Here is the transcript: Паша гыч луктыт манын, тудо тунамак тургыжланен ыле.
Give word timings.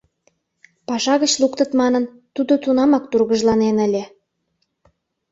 Паша 0.87 1.13
гыч 1.21 1.33
луктыт 1.41 1.71
манын, 1.81 2.03
тудо 2.35 2.53
тунамак 2.63 3.03
тургыжланен 3.11 3.77
ыле. 3.87 4.03